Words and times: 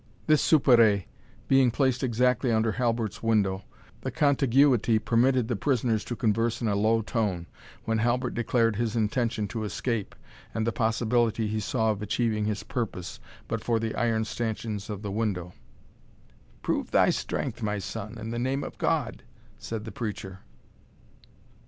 This 0.25 0.41
soupirait 0.41 1.03
being 1.47 1.69
placed 1.69 2.01
exactly 2.01 2.51
under 2.51 2.71
Halbert's 2.71 3.21
window, 3.21 3.63
the 4.01 4.09
contiguity 4.09 4.97
permitted 4.97 5.47
the 5.47 5.55
prisoners 5.55 6.03
to 6.05 6.15
converse 6.15 6.59
in 6.59 6.67
a 6.67 6.75
low 6.75 7.03
tone, 7.03 7.45
when 7.85 7.99
Halbert 7.99 8.33
declared 8.33 8.77
his 8.77 8.95
intention 8.95 9.47
to 9.49 9.63
escape, 9.63 10.15
and 10.55 10.65
the 10.65 10.71
possibility 10.71 11.47
he 11.47 11.59
saw 11.59 11.91
of 11.91 12.01
achieving 12.01 12.45
his 12.45 12.63
purpose, 12.63 13.19
but 13.47 13.63
for 13.63 13.79
the 13.79 13.93
iron 13.93 14.25
stanchions 14.25 14.89
of 14.89 15.03
the 15.03 15.11
window 15.11 15.53
"Prove 16.63 16.89
thy 16.89 17.11
strength, 17.11 17.61
my 17.61 17.77
son, 17.77 18.17
in 18.17 18.31
the 18.31 18.39
name 18.39 18.63
of 18.63 18.79
God" 18.79 19.21
said 19.59 19.85
the 19.85 19.91
preacher. 19.91 20.39